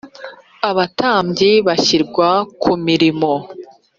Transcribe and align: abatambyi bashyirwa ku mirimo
abatambyi 0.69 1.51
bashyirwa 1.67 2.29
ku 2.61 2.71
mirimo 2.85 3.31